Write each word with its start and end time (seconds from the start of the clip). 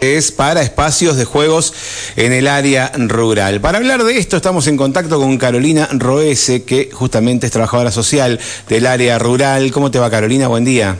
es 0.00 0.30
para 0.30 0.62
espacios 0.62 1.16
de 1.16 1.24
juegos 1.24 1.74
en 2.14 2.32
el 2.32 2.46
área 2.46 2.92
rural. 2.96 3.60
Para 3.60 3.78
hablar 3.78 4.04
de 4.04 4.16
esto 4.16 4.36
estamos 4.36 4.68
en 4.68 4.76
contacto 4.76 5.18
con 5.18 5.36
Carolina 5.38 5.88
Roese, 5.90 6.62
que 6.62 6.88
justamente 6.92 7.46
es 7.46 7.52
trabajadora 7.52 7.90
social 7.90 8.38
del 8.68 8.86
área 8.86 9.18
rural. 9.18 9.72
¿Cómo 9.72 9.90
te 9.90 9.98
va 9.98 10.08
Carolina? 10.08 10.46
Buen 10.46 10.64
día. 10.64 10.98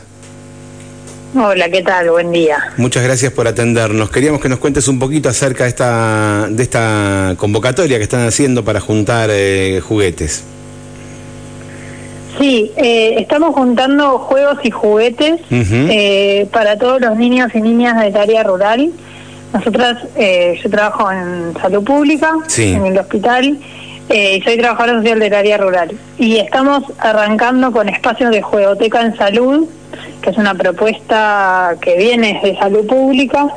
Hola, 1.33 1.69
¿qué 1.69 1.81
tal? 1.81 2.09
Buen 2.09 2.33
día. 2.33 2.73
Muchas 2.75 3.01
gracias 3.01 3.31
por 3.31 3.47
atendernos. 3.47 4.09
Queríamos 4.09 4.41
que 4.41 4.49
nos 4.49 4.59
cuentes 4.59 4.89
un 4.89 4.99
poquito 4.99 5.29
acerca 5.29 5.63
de 5.63 5.69
esta, 5.69 6.47
de 6.49 6.61
esta 6.61 7.35
convocatoria 7.37 7.99
que 7.99 8.03
están 8.03 8.27
haciendo 8.27 8.65
para 8.65 8.81
juntar 8.81 9.29
eh, 9.31 9.79
juguetes. 9.81 10.43
Sí, 12.39 12.71
eh, 12.77 13.15
estamos 13.17 13.53
juntando 13.53 14.17
juegos 14.19 14.59
y 14.63 14.71
juguetes 14.71 15.41
eh, 15.51 16.47
para 16.53 16.77
todos 16.77 17.01
los 17.01 17.17
niños 17.17 17.53
y 17.53 17.59
niñas 17.59 17.99
del 17.99 18.15
área 18.15 18.43
rural. 18.43 18.91
Nosotras, 19.51 19.97
eh, 20.15 20.57
yo 20.63 20.69
trabajo 20.69 21.11
en 21.11 21.53
salud 21.59 21.83
pública, 21.83 22.31
en 22.57 22.85
el 22.85 22.97
hospital, 22.97 23.57
y 24.09 24.41
soy 24.41 24.57
trabajadora 24.57 24.99
social 24.99 25.19
del 25.19 25.33
área 25.33 25.57
rural. 25.57 25.91
Y 26.17 26.37
estamos 26.37 26.83
arrancando 26.99 27.73
con 27.73 27.89
espacios 27.89 28.31
de 28.31 28.41
juegoteca 28.41 29.01
en 29.01 29.17
salud, 29.17 29.67
que 30.21 30.29
es 30.29 30.37
una 30.37 30.55
propuesta 30.55 31.75
que 31.81 31.97
viene 31.97 32.39
de 32.41 32.57
salud 32.57 32.87
pública, 32.87 33.47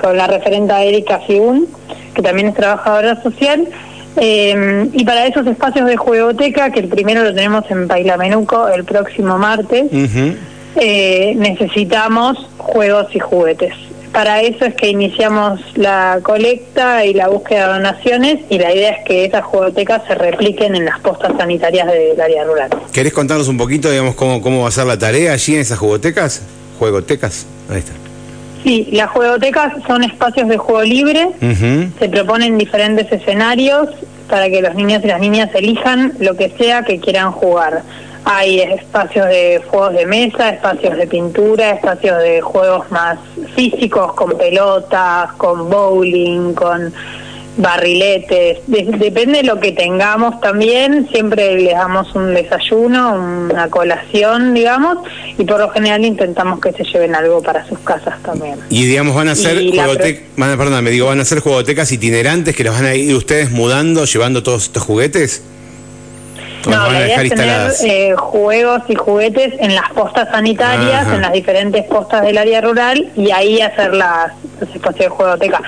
con 0.00 0.16
la 0.16 0.26
referenta 0.28 0.82
Erika 0.82 1.20
Figun, 1.26 1.66
que 2.14 2.22
también 2.22 2.48
es 2.48 2.54
trabajadora 2.54 3.22
social 3.22 3.68
eh, 4.16 4.88
y 4.92 5.04
para 5.04 5.26
esos 5.26 5.46
espacios 5.46 5.86
de 5.86 5.96
juegoteca, 5.96 6.70
que 6.70 6.80
el 6.80 6.88
primero 6.88 7.22
lo 7.22 7.34
tenemos 7.34 7.64
en 7.70 7.88
Pailamenuco 7.88 8.68
el 8.68 8.84
próximo 8.84 9.38
martes, 9.38 9.86
eh, 10.76 11.34
necesitamos 11.36 12.38
juegos 12.58 13.14
y 13.14 13.18
juguetes. 13.18 13.74
Para 14.12 14.42
eso 14.42 14.66
es 14.66 14.74
que 14.74 14.90
iniciamos 14.90 15.60
la 15.74 16.20
colecta 16.22 17.06
y 17.06 17.14
la 17.14 17.28
búsqueda 17.28 17.68
de 17.68 17.72
donaciones 17.74 18.40
y 18.50 18.58
la 18.58 18.74
idea 18.74 18.90
es 18.90 19.06
que 19.06 19.24
esas 19.24 19.42
juegotecas 19.42 20.02
se 20.06 20.14
repliquen 20.14 20.76
en 20.76 20.84
las 20.84 21.00
postas 21.00 21.32
sanitarias 21.38 21.86
del 21.86 22.20
área 22.20 22.44
rural. 22.44 22.68
¿Querés 22.92 23.14
contarnos 23.14 23.48
un 23.48 23.56
poquito, 23.56 23.90
digamos, 23.90 24.14
cómo, 24.14 24.42
cómo 24.42 24.62
va 24.62 24.68
a 24.68 24.70
ser 24.70 24.84
la 24.84 24.98
tarea 24.98 25.32
allí 25.32 25.54
en 25.54 25.62
esas 25.62 25.78
juegotecas? 25.78 26.42
Juegotecas, 26.78 27.46
ahí 27.70 27.78
está. 27.78 27.92
Sí, 28.62 28.88
las 28.92 29.10
juegotecas 29.10 29.72
son 29.86 30.04
espacios 30.04 30.48
de 30.48 30.56
juego 30.56 30.82
libre, 30.82 31.28
se 31.98 32.08
proponen 32.08 32.58
diferentes 32.58 33.10
escenarios 33.10 33.88
para 34.28 34.48
que 34.48 34.62
los 34.62 34.74
niños 34.74 35.02
y 35.04 35.08
las 35.08 35.20
niñas 35.20 35.50
elijan 35.54 36.12
lo 36.18 36.36
que 36.36 36.50
sea 36.50 36.82
que 36.82 36.98
quieran 37.00 37.32
jugar. 37.32 37.82
Hay 38.24 38.60
espacios 38.60 39.26
de 39.26 39.62
juegos 39.68 39.94
de 39.94 40.06
mesa, 40.06 40.50
espacios 40.50 40.96
de 40.96 41.06
pintura, 41.06 41.70
espacios 41.70 42.18
de 42.18 42.40
juegos 42.40 42.90
más 42.90 43.18
físicos, 43.56 44.12
con 44.14 44.36
pelotas, 44.38 45.32
con 45.32 45.68
bowling, 45.68 46.54
con 46.54 46.92
barriletes, 47.56 48.58
depende 48.66 49.38
de 49.38 49.42
lo 49.44 49.60
que 49.60 49.72
tengamos 49.72 50.40
también, 50.40 51.08
siempre 51.12 51.54
les 51.56 51.74
damos 51.74 52.14
un 52.14 52.32
desayuno, 52.32 53.14
una 53.50 53.68
colación, 53.68 54.54
digamos, 54.54 54.98
y 55.36 55.44
por 55.44 55.60
lo 55.60 55.68
general 55.70 56.04
intentamos 56.04 56.60
que 56.60 56.72
se 56.72 56.84
lleven 56.84 57.14
algo 57.14 57.42
para 57.42 57.66
sus 57.66 57.78
casas 57.80 58.22
también. 58.22 58.58
Y 58.70 58.86
digamos, 58.86 59.14
van 59.14 59.28
a 59.28 59.34
ser 59.34 59.58
juegotecas, 59.70 60.22
perdón, 60.36 60.82
me 60.82 60.90
digo, 60.90 61.08
van 61.08 61.20
a 61.20 61.24
ser 61.24 61.40
juegotecas 61.40 61.92
itinerantes 61.92 62.56
que 62.56 62.64
los 62.64 62.74
van 62.74 62.86
a 62.86 62.94
ir 62.94 63.14
ustedes 63.14 63.50
mudando, 63.50 64.04
llevando 64.04 64.42
todos 64.42 64.64
estos 64.64 64.82
juguetes. 64.82 65.42
No, 66.66 66.92
la 66.92 67.00
idea 67.00 67.22
es 67.22 67.30
tener 67.30 67.72
eh, 67.84 68.14
juegos 68.16 68.82
y 68.88 68.94
juguetes 68.94 69.54
en 69.58 69.74
las 69.74 69.90
postas 69.90 70.28
sanitarias, 70.30 71.08
en 71.08 71.20
las 71.20 71.32
diferentes 71.32 71.84
postas 71.86 72.22
del 72.22 72.38
área 72.38 72.60
rural 72.60 73.10
y 73.16 73.32
ahí 73.32 73.60
hacer 73.60 73.92
las, 73.92 74.32
los 74.60 74.70
espacios 74.70 74.98
de 74.98 75.08
juegoteca 75.08 75.60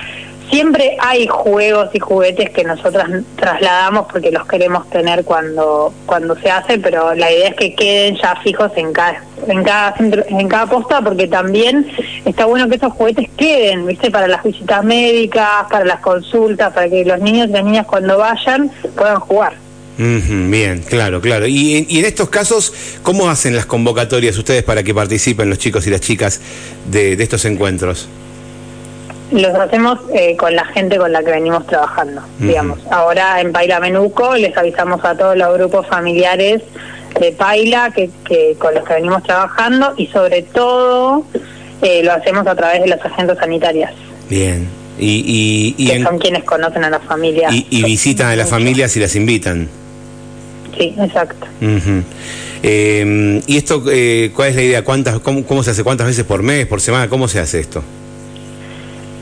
siempre 0.49 0.95
hay 0.99 1.27
juegos 1.27 1.89
y 1.93 1.99
juguetes 1.99 2.49
que 2.51 2.63
nosotras 2.63 3.09
trasladamos 3.35 4.07
porque 4.11 4.31
los 4.31 4.45
queremos 4.45 4.89
tener 4.89 5.23
cuando 5.23 5.93
cuando 6.05 6.35
se 6.35 6.49
hace, 6.49 6.77
pero 6.79 7.13
la 7.15 7.31
idea 7.31 7.49
es 7.49 7.55
que 7.55 7.75
queden 7.75 8.17
ya 8.17 8.35
fijos 8.43 8.71
en 8.75 8.93
cada 8.93 9.23
en 9.47 9.63
cada 9.63 9.95
en 9.99 10.47
cada 10.47 10.65
posta 10.67 11.01
porque 11.01 11.27
también 11.27 11.87
está 12.25 12.45
bueno 12.45 12.69
que 12.69 12.75
esos 12.75 12.93
juguetes 12.93 13.29
queden, 13.37 13.85
¿viste? 13.85 14.11
Para 14.11 14.27
las 14.27 14.43
visitas 14.43 14.83
médicas, 14.83 15.65
para 15.69 15.85
las 15.85 15.99
consultas, 15.99 16.73
para 16.73 16.89
que 16.89 17.05
los 17.05 17.19
niños 17.19 17.49
y 17.49 17.51
las 17.51 17.63
niñas 17.63 17.85
cuando 17.85 18.17
vayan 18.17 18.71
puedan 18.95 19.19
jugar. 19.19 19.53
bien, 19.97 20.83
claro, 20.87 21.21
claro. 21.21 21.47
Y, 21.47 21.85
y, 21.87 21.99
en 21.99 22.05
estos 22.05 22.29
casos, 22.29 22.73
¿cómo 23.01 23.29
hacen 23.29 23.55
las 23.55 23.65
convocatorias 23.65 24.37
ustedes 24.37 24.63
para 24.63 24.83
que 24.83 24.93
participen 24.93 25.49
los 25.49 25.57
chicos 25.57 25.87
y 25.87 25.89
las 25.89 26.01
chicas 26.01 26.41
de 26.91 27.13
estos 27.13 27.45
encuentros? 27.45 28.09
Los 29.31 29.55
hacemos 29.55 29.99
eh, 30.13 30.35
con 30.37 30.55
la 30.55 30.65
gente 30.65 30.97
con 30.97 31.11
la 31.11 31.23
que 31.23 31.31
venimos 31.31 31.65
trabajando, 31.65 32.21
digamos. 32.39 32.79
Ahora 32.91 33.41
en 33.41 33.51
Paila 33.51 33.79
Menuco 33.79 34.35
les 34.35 34.55
avisamos 34.55 35.03
a 35.03 35.15
todos 35.17 35.35
los 35.35 35.53
grupos 35.57 35.87
familiares 35.87 36.61
de 37.19 37.31
Paila 37.31 37.91
que, 37.91 38.09
que 38.27 38.55
con 38.59 38.73
los 38.75 38.83
que 38.83 38.93
venimos 38.93 39.23
trabajando 39.23 39.93
y 39.97 40.07
sobre 40.07 40.43
todo 40.43 41.25
eh, 41.81 42.03
lo 42.03 42.13
hacemos 42.13 42.45
a 42.45 42.55
través 42.55 42.81
de 42.81 42.87
las 42.87 43.03
agentes 43.03 43.37
sanitarias. 43.39 43.93
Bien. 44.29 44.67
Y, 44.97 45.75
y, 45.77 45.87
que 45.87 46.03
son 46.03 46.19
quienes 46.19 46.43
conocen 46.43 46.83
a 46.85 46.89
las 46.89 47.03
familias. 47.03 47.53
Y, 47.53 47.83
visitan 47.83 48.27
a 48.27 48.35
las 48.35 48.49
familias 48.49 48.95
y 48.95 48.99
las 49.01 49.15
invitan. 49.15 49.67
Sí, 50.77 50.95
exacto. 50.97 51.47
Eh, 52.63 53.41
¿Y 53.45 53.57
esto 53.57 53.83
cuál 53.83 54.49
es 54.49 54.55
la 54.55 54.61
idea? 54.61 54.83
¿Cuántas, 54.85 55.19
cómo, 55.19 55.45
¿Cómo 55.45 55.63
se 55.63 55.71
hace? 55.71 55.83
¿Cuántas 55.83 56.07
veces 56.07 56.23
por 56.23 56.43
mes, 56.43 56.65
por 56.65 56.79
semana? 56.79 57.09
¿Cómo 57.09 57.27
se 57.27 57.39
hace 57.39 57.59
esto? 57.59 57.83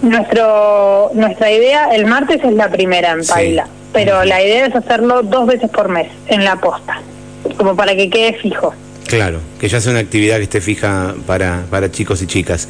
Nuestro, 0.04 1.12
nuestra 1.14 1.50
idea, 1.50 1.96
el 1.96 2.06
martes 2.06 2.44
es 2.44 2.54
la 2.54 2.70
primera 2.70 3.12
en 3.14 3.26
Paila, 3.26 3.68
pero 3.94 4.26
la 4.26 4.44
idea 4.44 4.66
es 4.66 4.76
hacerlo 4.76 5.24
dos 5.24 5.48
veces 5.48 5.70
por 5.70 5.88
mes 5.88 6.10
en 6.28 6.44
la 6.44 6.58
posta, 6.58 7.02
como 7.56 7.74
para 7.78 7.96
que 7.96 8.10
quede 8.10 8.34
fijo. 8.34 8.74
Claro, 9.08 9.40
que 9.62 9.70
ya 9.70 9.80
sea 9.80 9.92
una 9.92 10.02
actividad 10.02 10.38
que 10.38 10.44
esté 10.44 10.60
fija 10.60 11.16
para, 11.26 11.64
para 11.70 11.90
chicos 11.90 12.22
y 12.22 12.28
chicas. 12.28 12.68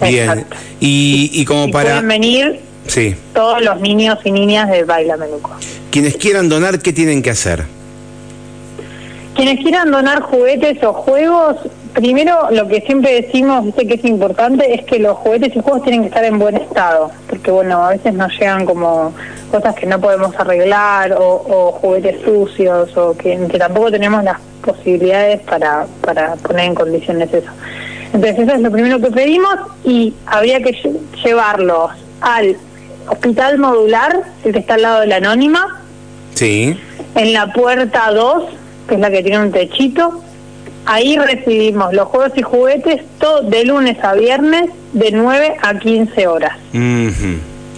Bien, 0.00 0.46
y, 0.80 1.30
y 1.34 1.44
como 1.44 1.70
para... 1.70 1.90
Pueden 1.90 2.08
venir 2.08 2.60
sí. 2.86 3.14
todos 3.34 3.62
los 3.62 3.80
niños 3.82 4.18
y 4.24 4.32
niñas 4.32 4.70
de 4.70 4.84
Baila 4.84 5.18
Menuco. 5.18 5.50
Quienes 5.90 6.16
quieran 6.16 6.48
donar, 6.48 6.80
¿qué 6.80 6.94
tienen 6.94 7.20
que 7.22 7.28
hacer? 7.28 7.64
Quienes 9.36 9.62
quieran 9.62 9.90
donar 9.90 10.22
juguetes 10.22 10.82
o 10.82 10.94
juegos, 10.94 11.56
primero 11.94 12.50
lo 12.50 12.68
que 12.68 12.80
siempre 12.82 13.22
decimos, 13.22 13.64
dice 13.64 13.86
que 13.86 13.94
es 13.94 14.04
importante, 14.04 14.74
es 14.74 14.84
que 14.84 14.98
los 14.98 15.16
juguetes 15.18 15.54
y 15.56 15.60
juegos 15.60 15.82
tienen 15.82 16.02
que 16.02 16.08
estar 16.08 16.24
en 16.24 16.38
buen 16.38 16.56
estado, 16.56 17.10
porque 17.28 17.50
bueno, 17.50 17.84
a 17.84 17.90
veces 17.90 18.12
nos 18.14 18.32
llegan 18.32 18.66
como 18.66 19.12
cosas 19.50 19.74
que 19.74 19.86
no 19.86 20.00
podemos 20.00 20.34
arreglar 20.36 21.14
o, 21.18 21.72
juguetes 21.80 22.20
sucios 22.22 22.96
o 22.96 23.16
que, 23.16 23.36
tampoco 23.58 23.90
tenemos 23.90 24.24
las 24.24 24.38
posibilidades 24.62 25.40
para, 25.42 25.86
para 26.00 26.34
poner 26.36 26.66
en 26.66 26.74
condiciones 26.74 27.32
eso. 27.32 27.50
Entonces 28.12 28.38
eso 28.40 28.52
es 28.52 28.60
lo 28.60 28.70
primero 28.70 29.00
que 29.00 29.10
pedimos 29.10 29.56
y 29.84 30.14
habría 30.26 30.60
que 30.60 30.72
llevarlos 31.24 31.90
al 32.20 32.56
hospital 33.08 33.58
modular, 33.58 34.22
el 34.44 34.52
que 34.52 34.58
está 34.58 34.74
al 34.74 34.82
lado 34.82 35.00
de 35.00 35.06
la 35.06 35.16
anónima. 35.16 35.82
Sí. 36.34 36.76
En 37.14 37.32
la 37.32 37.52
puerta 37.52 38.10
2 38.12 38.44
que 38.88 38.94
es 38.94 39.00
la 39.00 39.10
que 39.10 39.22
tiene 39.22 39.40
un 39.40 39.52
techito. 39.52 40.20
Ahí 40.86 41.16
recibimos 41.18 41.92
los 41.94 42.08
juegos 42.08 42.32
y 42.36 42.42
juguetes 42.42 43.02
todo 43.18 43.42
de 43.42 43.64
lunes 43.64 43.96
a 44.02 44.14
viernes 44.14 44.70
de 44.92 45.10
9 45.12 45.56
a 45.62 45.78
15 45.78 46.26
horas. 46.26 46.58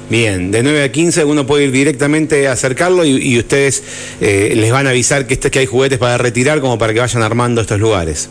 Bien, 0.08 0.52
de 0.52 0.62
9 0.62 0.84
a 0.84 0.92
15 0.92 1.24
uno 1.24 1.46
puede 1.46 1.64
ir 1.64 1.72
directamente 1.72 2.46
a 2.46 2.52
acercarlo 2.52 3.04
y, 3.04 3.38
ustedes 3.38 3.82
eh, 4.20 4.52
les 4.56 4.70
van 4.70 4.86
a 4.86 4.90
avisar 4.90 5.26
que, 5.26 5.34
este, 5.34 5.50
que 5.50 5.60
hay 5.60 5.66
juguetes 5.66 5.98
para 5.98 6.16
retirar 6.16 6.60
como 6.60 6.78
para 6.78 6.94
que 6.94 7.00
vayan 7.00 7.22
armando 7.22 7.60
estos 7.60 7.80
lugares. 7.80 8.28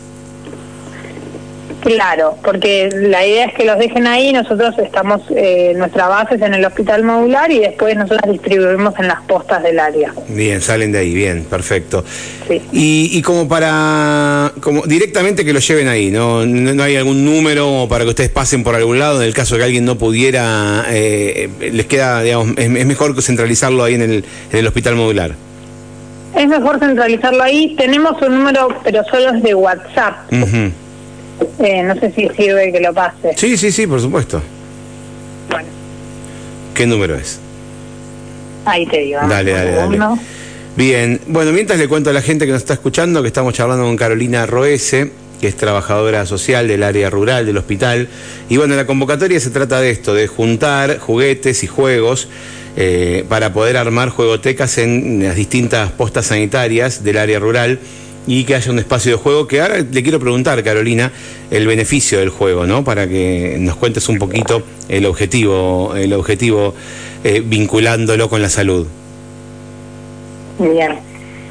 Claro, 1.86 2.36
porque 2.42 2.90
la 2.92 3.24
idea 3.24 3.46
es 3.46 3.54
que 3.54 3.64
los 3.64 3.78
dejen 3.78 4.08
ahí, 4.08 4.32
nosotros 4.32 4.74
estamos, 4.78 5.22
eh, 5.30 5.72
nuestra 5.76 6.08
base 6.08 6.34
es 6.34 6.42
en 6.42 6.54
el 6.54 6.64
hospital 6.64 7.04
modular 7.04 7.48
y 7.52 7.60
después 7.60 7.94
nosotros 7.94 8.32
distribuimos 8.32 8.92
en 8.98 9.06
las 9.06 9.22
postas 9.22 9.62
del 9.62 9.78
área. 9.78 10.12
Bien, 10.26 10.60
salen 10.60 10.90
de 10.90 10.98
ahí, 10.98 11.14
bien, 11.14 11.44
perfecto. 11.44 12.04
Sí. 12.48 12.60
Y, 12.72 13.10
y 13.12 13.22
como 13.22 13.46
para, 13.46 14.50
como 14.60 14.82
directamente 14.82 15.44
que 15.44 15.52
lo 15.52 15.60
lleven 15.60 15.86
ahí, 15.86 16.10
¿no? 16.10 16.44
¿no? 16.44 16.82
hay 16.82 16.96
algún 16.96 17.24
número 17.24 17.86
para 17.88 18.02
que 18.02 18.10
ustedes 18.10 18.30
pasen 18.30 18.64
por 18.64 18.74
algún 18.74 18.98
lado 18.98 19.22
en 19.22 19.28
el 19.28 19.32
caso 19.32 19.54
de 19.54 19.60
que 19.60 19.64
alguien 19.66 19.84
no 19.84 19.96
pudiera, 19.96 20.86
eh, 20.88 21.48
les 21.70 21.86
queda, 21.86 22.20
digamos, 22.20 22.58
es, 22.58 22.68
mejor 22.68 23.22
centralizarlo 23.22 23.84
ahí 23.84 23.94
en 23.94 24.02
el, 24.02 24.24
en 24.50 24.58
el 24.58 24.66
hospital 24.66 24.96
modular. 24.96 25.36
Es 26.36 26.48
mejor 26.48 26.80
centralizarlo 26.80 27.44
ahí, 27.44 27.76
tenemos 27.76 28.20
un 28.22 28.34
número, 28.34 28.76
pero 28.82 29.04
solo 29.04 29.36
es 29.36 29.42
de 29.44 29.54
WhatsApp. 29.54 30.32
Eh, 31.58 31.82
no 31.82 31.94
sé 31.94 32.12
si 32.12 32.28
sirve 32.36 32.72
que 32.72 32.80
lo 32.80 32.92
pase. 32.92 33.34
Sí, 33.36 33.56
sí, 33.56 33.72
sí, 33.72 33.86
por 33.86 34.00
supuesto. 34.00 34.42
Bueno. 35.50 35.68
¿Qué 36.74 36.86
número 36.86 37.14
es? 37.16 37.40
Ahí 38.64 38.86
te 38.86 39.00
digo. 39.00 39.20
Dale, 39.28 39.52
dale, 39.52 39.70
dale. 39.72 39.98
Bien, 40.76 41.20
bueno, 41.28 41.52
mientras 41.52 41.78
le 41.78 41.88
cuento 41.88 42.10
a 42.10 42.12
la 42.12 42.20
gente 42.20 42.44
que 42.44 42.52
nos 42.52 42.60
está 42.60 42.74
escuchando 42.74 43.22
que 43.22 43.28
estamos 43.28 43.54
charlando 43.54 43.84
con 43.84 43.96
Carolina 43.96 44.44
Roese, 44.44 45.10
que 45.40 45.48
es 45.48 45.56
trabajadora 45.56 46.26
social 46.26 46.68
del 46.68 46.82
área 46.82 47.08
rural 47.08 47.46
del 47.46 47.56
hospital. 47.56 48.08
Y 48.48 48.56
bueno, 48.58 48.76
la 48.76 48.86
convocatoria 48.86 49.40
se 49.40 49.50
trata 49.50 49.80
de 49.80 49.90
esto, 49.90 50.12
de 50.14 50.26
juntar 50.26 50.98
juguetes 50.98 51.62
y 51.62 51.66
juegos 51.66 52.28
eh, 52.76 53.24
para 53.28 53.54
poder 53.54 53.78
armar 53.78 54.10
juegotecas 54.10 54.76
en 54.76 55.22
las 55.22 55.36
distintas 55.36 55.92
postas 55.92 56.26
sanitarias 56.26 57.02
del 57.02 57.18
área 57.18 57.38
rural 57.38 57.78
y 58.26 58.44
que 58.44 58.54
haya 58.54 58.70
un 58.72 58.78
espacio 58.78 59.12
de 59.12 59.18
juego 59.18 59.46
que 59.46 59.60
ahora 59.60 59.78
le 59.78 60.02
quiero 60.02 60.18
preguntar, 60.18 60.62
Carolina, 60.62 61.12
el 61.50 61.66
beneficio 61.66 62.18
del 62.18 62.30
juego, 62.30 62.66
¿no? 62.66 62.82
Para 62.82 63.08
que 63.08 63.56
nos 63.58 63.76
cuentes 63.76 64.08
un 64.08 64.18
poquito 64.18 64.62
el 64.88 65.06
objetivo, 65.06 65.94
el 65.94 66.12
objetivo 66.12 66.74
eh, 67.24 67.42
vinculándolo 67.44 68.28
con 68.28 68.42
la 68.42 68.48
salud. 68.48 68.86
Bien. 70.58 70.98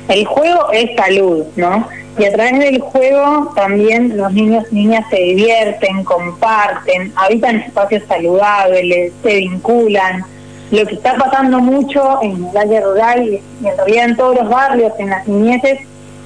El 0.10 0.26
juego 0.26 0.72
es 0.72 0.96
salud, 0.96 1.46
¿no? 1.56 1.88
Y 2.18 2.26
a 2.26 2.32
través 2.32 2.60
del 2.60 2.80
juego 2.80 3.52
también 3.56 4.16
los 4.16 4.32
niños 4.32 4.64
y 4.72 4.76
niñas 4.76 5.06
se 5.10 5.18
divierten, 5.18 6.04
comparten, 6.04 7.12
habitan 7.16 7.58
espacios 7.58 8.04
saludables, 8.08 9.12
se 9.24 9.36
vinculan. 9.36 10.24
Lo 10.72 10.86
que 10.86 10.96
está 10.96 11.16
pasando 11.16 11.60
mucho 11.60 12.20
en 12.22 12.46
el 12.46 12.58
área 12.58 12.82
rural 12.82 13.28
y 13.62 13.68
en 13.68 13.78
realidad 13.78 14.06
en 14.06 14.16
todos 14.16 14.36
los 14.36 14.50
barrios, 14.50 14.94
en 14.98 15.10
las 15.10 15.28
niñeces, 15.28 15.80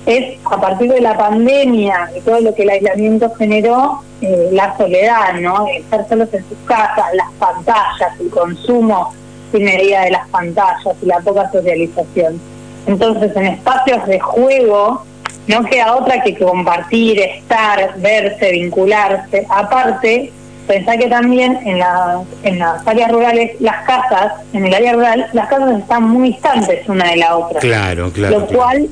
es 0.05 0.39
a 0.45 0.59
partir 0.59 0.91
de 0.91 1.01
la 1.01 1.17
pandemia 1.17 2.11
y 2.15 2.21
todo 2.21 2.41
lo 2.41 2.53
que 2.53 2.63
el 2.63 2.69
aislamiento 2.69 3.31
generó, 3.35 4.01
eh, 4.21 4.49
la 4.51 4.75
soledad, 4.77 5.33
¿no? 5.39 5.67
Estar 5.67 6.07
solos 6.07 6.29
en 6.33 6.47
sus 6.47 6.57
casas, 6.65 7.05
las 7.13 7.31
pantallas, 7.39 8.19
el 8.19 8.29
consumo 8.29 9.13
sin 9.51 9.63
medida 9.63 10.01
de 10.01 10.11
las 10.11 10.27
pantallas 10.29 10.95
y 11.01 11.05
la 11.05 11.19
poca 11.19 11.51
socialización. 11.51 12.39
Entonces, 12.87 13.35
en 13.35 13.45
espacios 13.45 14.05
de 14.07 14.19
juego 14.19 15.03
no 15.47 15.63
queda 15.63 15.95
otra 15.95 16.21
que 16.21 16.37
compartir, 16.37 17.19
estar, 17.19 17.95
verse, 17.97 18.51
vincularse. 18.51 19.45
Aparte, 19.49 20.31
pensá 20.67 20.97
que 20.97 21.07
también 21.07 21.59
en, 21.65 21.79
la, 21.79 22.21
en 22.43 22.59
las 22.59 22.85
áreas 22.87 23.11
rurales, 23.11 23.59
las 23.59 23.83
casas, 23.85 24.33
en 24.53 24.65
el 24.67 24.73
área 24.73 24.93
rural, 24.93 25.27
las 25.33 25.47
casas 25.47 25.79
están 25.79 26.03
muy 26.03 26.29
distantes 26.29 26.87
una 26.87 27.09
de 27.09 27.17
la 27.17 27.37
otra. 27.37 27.59
Claro, 27.59 28.11
claro. 28.11 28.39
Lo 28.39 28.47
cual 28.47 28.87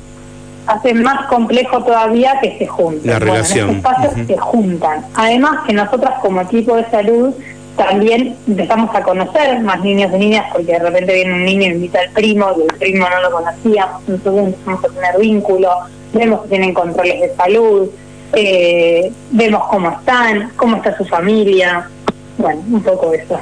hace 0.68 0.94
más 0.94 1.26
complejo 1.26 1.82
todavía 1.82 2.38
que 2.40 2.58
se 2.58 2.66
junten. 2.66 3.10
La 3.10 3.18
relación. 3.18 3.70
en 3.70 3.76
espacios 3.76 4.12
se 4.26 4.36
juntan. 4.36 5.04
Además 5.14 5.60
que 5.66 5.72
nosotras 5.72 6.20
como 6.20 6.42
equipo 6.42 6.76
de 6.76 6.84
salud 6.90 7.34
también 7.76 8.36
empezamos 8.46 8.94
a 8.94 9.02
conocer 9.02 9.60
más 9.60 9.80
niños 9.82 10.10
y 10.14 10.18
niñas 10.18 10.46
porque 10.52 10.72
de 10.72 10.78
repente 10.80 11.14
viene 11.14 11.32
un 11.34 11.44
niño 11.44 11.62
y 11.62 11.74
invita 11.74 12.00
al 12.00 12.10
primo 12.10 12.46
y 12.58 12.62
el 12.62 12.76
primo 12.76 13.06
no 13.08 13.22
lo 13.22 13.30
conocíamos, 13.30 14.02
entonces 14.08 14.46
empezamos 14.46 14.84
a 14.84 14.88
tener 14.88 15.18
vínculo, 15.20 15.70
vemos 16.12 16.42
que 16.42 16.48
tienen 16.48 16.74
controles 16.74 17.20
de 17.20 17.36
salud, 17.36 17.88
eh, 18.32 19.12
vemos 19.30 19.64
cómo 19.68 19.90
están, 19.90 20.50
cómo 20.56 20.76
está 20.76 20.96
su 20.96 21.04
familia, 21.04 21.88
bueno, 22.36 22.60
un 22.68 22.82
poco 22.82 23.12
eso. 23.14 23.38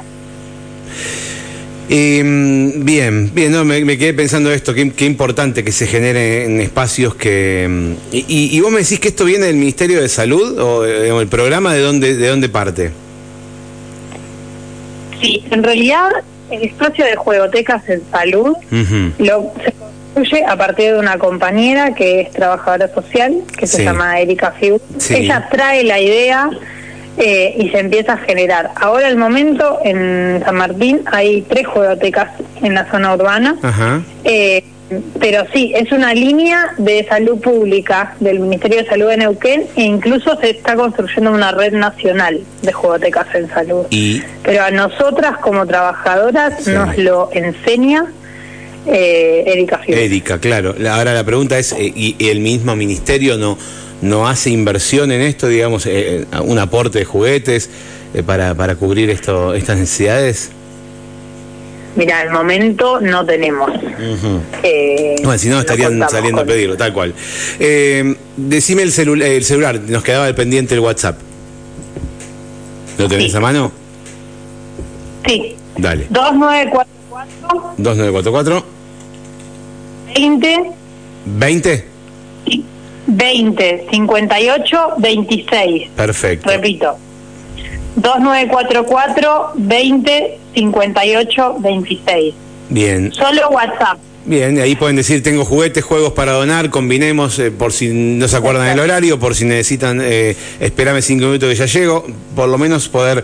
Mm, 1.89 2.83
bien, 2.83 3.33
bien, 3.33 3.51
no, 3.51 3.63
me, 3.63 3.97
quedé 3.97 4.13
pensando 4.13 4.51
esto, 4.51 4.73
qué, 4.73 5.05
importante 5.05 5.63
que 5.63 5.71
se 5.71 5.87
genere 5.87 6.43
en 6.43 6.59
espacios 6.59 7.15
que... 7.15 7.65
Mm, 7.69 7.93
y, 8.11 8.59
vos 8.59 8.71
me 8.71 8.79
decís 8.79 8.99
que 8.99 9.07
esto 9.07 9.23
viene 9.23 9.45
del 9.45 9.55
Ministerio 9.55 10.01
de 10.01 10.09
Salud 10.09 10.59
o, 10.59 10.85
eh, 10.85 11.09
el 11.09 11.27
programa 11.27 11.73
de 11.73 11.79
dónde, 11.79 12.15
de 12.15 12.27
dónde 12.27 12.49
parte? 12.49 12.91
Sí, 15.21 15.43
en 15.49 15.63
realidad 15.63 16.09
el 16.51 16.63
espacio 16.63 17.05
de 17.05 17.15
juegotecas 17.15 17.87
en 17.89 18.01
salud 18.11 18.55
lo, 19.17 19.53
se 19.63 19.73
construye 19.73 20.45
a 20.45 20.57
partir 20.57 20.93
de 20.93 20.99
una 20.99 21.17
compañera 21.17 21.93
que 21.93 22.21
es 22.21 22.31
trabajadora 22.31 22.93
social, 22.93 23.41
que 23.57 23.65
se 23.65 23.83
llama 23.83 24.19
Erika 24.19 24.51
Fiu. 24.51 24.79
Ella 25.09 25.47
trae 25.49 25.83
la 25.83 25.99
idea 25.99 26.49
eh, 27.17 27.55
y 27.57 27.69
se 27.69 27.79
empieza 27.79 28.13
a 28.13 28.17
generar. 28.17 28.71
Ahora, 28.75 29.07
al 29.07 29.17
momento, 29.17 29.79
en 29.83 30.41
San 30.45 30.55
Martín 30.55 31.01
hay 31.07 31.41
tres 31.41 31.65
juegotecas 31.65 32.29
en 32.61 32.75
la 32.75 32.89
zona 32.91 33.15
urbana. 33.15 33.55
Eh, 34.23 34.63
pero 35.19 35.43
sí, 35.51 35.73
es 35.75 35.91
una 35.91 36.13
línea 36.13 36.73
de 36.77 37.05
salud 37.09 37.41
pública 37.41 38.15
del 38.19 38.39
Ministerio 38.39 38.77
de 38.77 38.85
Salud 38.87 39.09
de 39.09 39.17
Neuquén 39.17 39.63
e 39.75 39.83
incluso 39.83 40.39
se 40.39 40.51
está 40.51 40.75
construyendo 40.75 41.31
una 41.31 41.51
red 41.51 41.73
nacional 41.73 42.39
de 42.61 42.71
juegotecas 42.71 43.27
en 43.35 43.49
salud. 43.49 43.85
Pero 44.43 44.63
a 44.63 44.71
nosotras 44.71 45.39
como 45.39 45.65
trabajadoras 45.65 46.67
nos 46.67 46.97
lo 46.97 47.29
enseña 47.33 48.05
eh, 48.85 49.43
Erika 49.47 49.81
Erika, 49.87 50.39
claro. 50.39 50.73
Ahora 50.89 51.13
la 51.13 51.25
pregunta 51.25 51.59
es, 51.59 51.75
¿y 51.77 52.15
el 52.19 52.39
mismo 52.39 52.75
ministerio 52.75 53.37
no 53.37 53.57
no 54.01 54.27
hace 54.27 54.49
inversión 54.49 55.11
en 55.11 55.21
esto, 55.21 55.47
digamos, 55.47 55.85
eh, 55.85 56.21
eh, 56.21 56.25
un 56.43 56.59
aporte 56.59 56.99
de 56.99 57.05
juguetes 57.05 57.69
eh, 58.13 58.23
para, 58.23 58.55
para 58.55 58.75
cubrir 58.75 59.09
esto, 59.09 59.53
estas 59.53 59.77
necesidades? 59.77 60.49
Mira, 61.95 62.19
al 62.19 62.29
momento 62.29 63.01
no 63.01 63.25
tenemos. 63.25 63.71
bueno, 65.23 65.37
si 65.37 65.49
no 65.49 65.59
estarían 65.59 66.07
saliendo 66.07 66.41
a 66.41 66.45
pedirlo, 66.45 66.77
tal 66.77 66.93
cual. 66.93 67.13
decime 68.37 68.83
el, 68.83 69.21
el 69.21 69.43
celular, 69.43 69.79
nos 69.79 70.03
quedaba 70.03 70.27
el 70.27 70.35
pendiente 70.35 70.75
el 70.75 70.81
WhatsApp. 70.81 71.19
¿Lo 72.99 73.07
tenés 73.07 73.33
a 73.33 73.39
mano? 73.39 73.71
Sí. 75.27 75.55
Dale. 75.77 76.05
2944. 76.09 77.73
2944. 77.77 78.65
20. 80.15 80.71
20. 81.25 81.85
20 83.07 83.87
58 83.89 84.79
26. 84.97 85.89
Perfecto. 85.95 86.49
Repito. 86.49 86.97
2944 87.95 89.51
20 89.55 90.39
58 90.53 91.55
26. 91.59 92.35
Bien. 92.69 93.11
Solo 93.13 93.49
WhatsApp. 93.49 93.97
Bien, 94.25 94.59
ahí 94.59 94.75
pueden 94.75 94.97
decir, 94.97 95.23
tengo 95.23 95.45
juguetes, 95.45 95.85
juegos 95.85 96.11
para 96.11 96.33
donar, 96.33 96.69
combinemos 96.69 97.39
eh, 97.39 97.49
por 97.49 97.71
si 97.71 97.87
no 97.93 98.27
se 98.27 98.35
acuerdan 98.35 98.67
del 98.67 98.81
horario, 98.81 99.17
por 99.17 99.35
si 99.35 99.45
necesitan, 99.45 100.01
eh, 100.03 100.35
espérame 100.59 101.01
cinco 101.01 101.27
minutos 101.27 101.47
que 101.47 101.55
ya 101.55 101.65
llego, 101.65 102.05
por 102.35 102.49
lo 102.49 102.57
menos 102.57 102.89
poder 102.89 103.23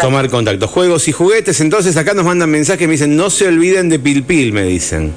tomar 0.00 0.30
contacto. 0.30 0.68
Juegos 0.68 1.08
y 1.08 1.12
juguetes, 1.12 1.60
entonces 1.60 1.96
acá 1.96 2.14
nos 2.14 2.24
mandan 2.24 2.50
mensajes, 2.50 2.86
me 2.86 2.92
dicen, 2.92 3.16
no 3.16 3.30
se 3.30 3.48
olviden 3.48 3.88
de 3.88 3.98
Pilpil, 3.98 4.52
me 4.52 4.62
dicen. 4.62 5.12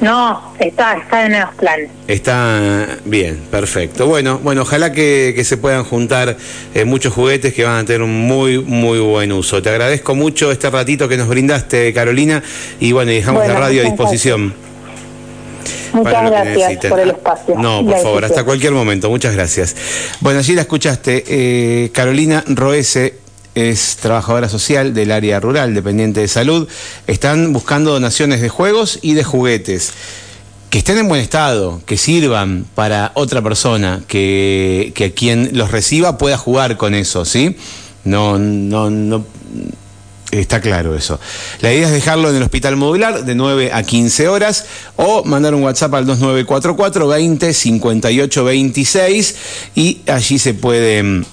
No, 0.00 0.54
está, 0.58 0.98
está 0.98 1.26
en 1.26 1.40
los 1.40 1.54
planes. 1.54 1.90
Está 2.06 2.86
bien, 3.04 3.40
perfecto. 3.50 4.06
Bueno, 4.06 4.38
bueno, 4.38 4.62
ojalá 4.62 4.92
que, 4.92 5.40
se 5.42 5.56
puedan 5.56 5.84
juntar 5.84 6.36
eh, 6.74 6.84
muchos 6.84 7.14
juguetes 7.14 7.54
que 7.54 7.64
van 7.64 7.78
a 7.78 7.84
tener 7.84 8.02
un 8.02 8.26
muy, 8.26 8.58
muy 8.58 8.98
buen 8.98 9.32
uso. 9.32 9.62
Te 9.62 9.70
agradezco 9.70 10.14
mucho 10.14 10.52
este 10.52 10.68
ratito 10.68 11.08
que 11.08 11.16
nos 11.16 11.28
brindaste, 11.28 11.92
Carolina, 11.94 12.42
y 12.78 12.92
bueno, 12.92 13.10
dejamos 13.10 13.46
la 13.46 13.54
radio 13.54 13.82
a 13.82 13.84
disposición. 13.84 14.54
Muchas 15.92 16.30
gracias 16.30 16.86
por 16.86 17.00
el 17.00 17.10
espacio. 17.10 17.54
No, 17.56 17.84
por 17.84 17.98
favor, 17.98 18.24
hasta 18.24 18.44
cualquier 18.44 18.72
momento. 18.72 19.08
Muchas 19.08 19.34
gracias. 19.34 19.74
Bueno, 20.20 20.40
allí 20.40 20.54
la 20.54 20.62
escuchaste, 20.62 21.24
eh, 21.26 21.90
Carolina 21.92 22.44
Roese 22.46 23.25
es 23.56 23.96
trabajadora 23.96 24.48
social 24.50 24.92
del 24.94 25.10
área 25.10 25.40
rural, 25.40 25.74
dependiente 25.74 26.20
de 26.20 26.28
salud. 26.28 26.68
Están 27.06 27.54
buscando 27.54 27.90
donaciones 27.90 28.42
de 28.42 28.50
juegos 28.50 28.98
y 29.02 29.14
de 29.14 29.24
juguetes 29.24 29.92
que 30.68 30.78
estén 30.78 30.98
en 30.98 31.08
buen 31.08 31.22
estado, 31.22 31.80
que 31.86 31.96
sirvan 31.96 32.66
para 32.74 33.12
otra 33.14 33.40
persona, 33.40 34.02
que, 34.06 34.92
que 34.94 35.14
quien 35.14 35.50
los 35.54 35.70
reciba 35.70 36.18
pueda 36.18 36.36
jugar 36.36 36.76
con 36.76 36.94
eso, 36.94 37.24
¿sí? 37.24 37.56
No, 38.04 38.38
no, 38.38 38.90
no. 38.90 39.24
Está 40.32 40.60
claro 40.60 40.94
eso. 40.94 41.18
La 41.60 41.72
idea 41.72 41.86
es 41.86 41.92
dejarlo 41.92 42.28
en 42.28 42.36
el 42.36 42.42
hospital 42.42 42.76
modular 42.76 43.24
de 43.24 43.34
9 43.34 43.70
a 43.72 43.84
15 43.84 44.28
horas 44.28 44.66
o 44.96 45.24
mandar 45.24 45.54
un 45.54 45.62
WhatsApp 45.62 45.94
al 45.94 46.04
2944 46.04 47.08
20 47.08 47.54
58 47.54 48.44
26 48.44 49.36
y 49.76 50.00
allí 50.06 50.38
se 50.38 50.52
puede 50.52 51.24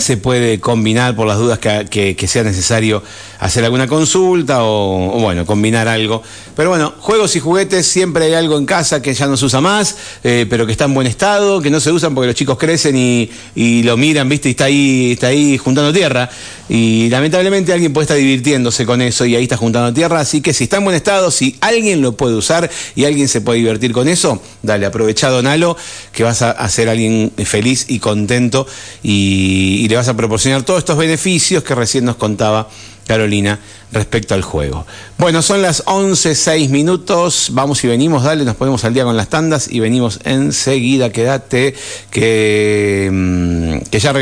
se 0.00 0.16
puede 0.16 0.60
combinar 0.60 1.14
por 1.16 1.26
las 1.26 1.38
dudas 1.38 1.58
que, 1.58 2.26
sea 2.28 2.44
necesario 2.44 3.02
hacer 3.38 3.64
alguna 3.64 3.86
consulta 3.86 4.64
o, 4.64 5.18
bueno, 5.20 5.46
combinar 5.46 5.88
algo. 5.88 6.22
Pero 6.56 6.70
bueno, 6.70 6.94
juegos 6.98 7.34
y 7.36 7.40
juguetes, 7.40 7.86
siempre 7.86 8.26
hay 8.26 8.34
algo 8.34 8.58
en 8.58 8.66
casa 8.66 9.00
que 9.00 9.14
ya 9.14 9.26
no 9.26 9.36
se 9.36 9.46
usa 9.46 9.60
más, 9.60 9.96
eh, 10.24 10.46
pero 10.50 10.66
que 10.66 10.72
está 10.72 10.84
en 10.84 10.94
buen 10.94 11.06
estado, 11.06 11.60
que 11.60 11.70
no 11.70 11.80
se 11.80 11.92
usan 11.92 12.14
porque 12.14 12.26
los 12.26 12.36
chicos 12.36 12.58
crecen 12.58 12.96
y, 12.96 13.82
lo 13.82 13.96
miran, 13.96 14.28
¿viste? 14.28 14.48
Y 14.48 14.52
está 14.52 14.64
ahí, 14.64 15.12
está 15.12 15.28
ahí 15.28 15.56
juntando 15.56 15.92
tierra. 15.92 16.28
Y 16.68 17.08
lamentablemente 17.08 17.72
alguien 17.72 17.92
puede 17.92 18.04
estar 18.04 18.16
divirtiéndose 18.16 18.84
con 18.84 19.00
eso 19.00 19.24
y 19.24 19.34
ahí 19.34 19.44
está 19.44 19.56
juntando 19.56 19.92
tierra. 19.94 20.20
Así 20.20 20.40
que 20.40 20.52
si 20.52 20.64
está 20.64 20.76
en 20.76 20.84
buen 20.84 20.96
estado, 20.96 21.30
si 21.30 21.56
alguien 21.60 22.02
lo 22.02 22.12
puede 22.12 22.34
usar 22.34 22.70
y 22.94 23.04
alguien 23.04 23.28
se 23.28 23.40
puede 23.40 23.60
divertir 23.60 23.92
con 23.92 24.08
eso, 24.08 24.42
dale, 24.62 24.84
aprovecha 24.86 25.30
Donalo, 25.30 25.76
que 26.12 26.24
vas 26.24 26.42
a, 26.42 26.50
hacer 26.50 26.88
alguien 26.88 27.32
feliz 27.44 27.86
y 27.88 27.98
contento 27.98 28.66
y 29.02 29.87
le 29.88 29.96
vas 29.96 30.08
a 30.08 30.16
proporcionar 30.16 30.62
todos 30.62 30.80
estos 30.80 30.98
beneficios 30.98 31.64
que 31.64 31.74
recién 31.74 32.04
nos 32.04 32.16
contaba 32.16 32.68
Carolina 33.06 33.58
respecto 33.90 34.34
al 34.34 34.42
juego. 34.42 34.86
Bueno, 35.16 35.40
son 35.40 35.62
las 35.62 35.84
11.06 35.86 36.68
minutos, 36.68 37.48
vamos 37.52 37.82
y 37.82 37.88
venimos, 37.88 38.22
dale, 38.22 38.44
nos 38.44 38.54
ponemos 38.54 38.84
al 38.84 38.92
día 38.92 39.04
con 39.04 39.16
las 39.16 39.28
tandas 39.28 39.66
y 39.72 39.80
venimos 39.80 40.20
enseguida, 40.24 41.10
quédate, 41.10 41.74
que, 42.10 43.08
mm, 43.10 43.88
que 43.90 43.98
ya 43.98 44.12